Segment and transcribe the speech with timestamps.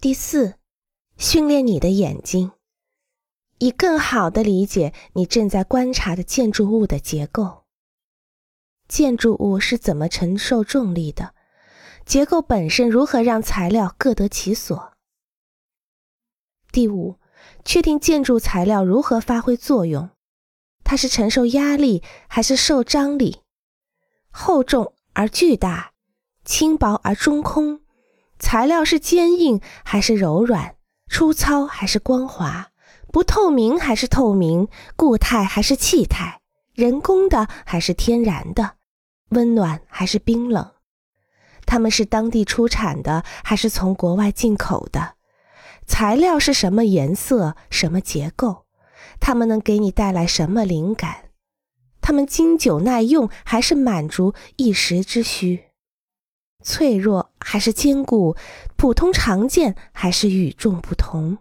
[0.00, 0.54] 第四，
[1.16, 2.52] 训练你的眼睛，
[3.58, 7.64] 以更好的理解你正在观察的建筑物的结构。
[8.86, 11.34] 建筑物是怎么承受重力的？
[12.06, 14.92] 结构本身如何让材料各得其所？
[16.70, 17.18] 第五，
[17.64, 20.10] 确定建筑材料如何发挥作用。
[20.84, 23.40] 它是承受压力还是受张力？
[24.30, 25.92] 厚重而巨大，
[26.44, 27.80] 轻薄而中空。
[28.38, 30.76] 材料是坚硬还是柔软？
[31.10, 32.70] 粗糙还是光滑？
[33.10, 34.68] 不透明还是透明？
[34.94, 36.40] 固态还是气态？
[36.74, 38.76] 人工的还是天然的？
[39.30, 40.72] 温暖还是冰冷？
[41.66, 45.14] 它们是当地出产的还是从国外进口的？
[45.86, 47.56] 材料是什么颜色？
[47.70, 48.66] 什么结构？
[49.20, 51.30] 它们能给你带来什么灵感？
[52.00, 55.64] 它们经久耐用还是满足一时之需？
[56.62, 58.36] 脆弱还是坚固？
[58.76, 61.38] 普通常见还是与众不同？